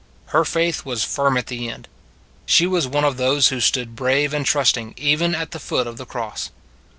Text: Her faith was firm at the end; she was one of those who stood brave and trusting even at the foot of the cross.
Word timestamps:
Her 0.29 0.43
faith 0.43 0.83
was 0.83 1.03
firm 1.03 1.37
at 1.37 1.45
the 1.45 1.69
end; 1.69 1.87
she 2.47 2.65
was 2.65 2.87
one 2.87 3.03
of 3.05 3.17
those 3.17 3.49
who 3.49 3.59
stood 3.59 3.95
brave 3.95 4.33
and 4.33 4.43
trusting 4.43 4.95
even 4.97 5.35
at 5.35 5.51
the 5.51 5.59
foot 5.59 5.85
of 5.85 5.97
the 5.97 6.07
cross. 6.07 6.49